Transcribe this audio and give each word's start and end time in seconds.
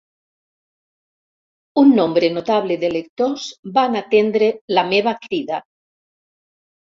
Un 1.81 1.91
nombre 1.99 2.29
notable 2.37 2.77
de 2.83 2.89
lectors 2.95 3.45
van 3.75 3.99
atendre 4.01 4.49
la 4.77 4.87
meva 4.95 5.13
crida. 5.27 5.61